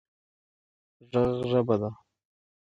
[1.11, 1.89] ږغ ژبه ده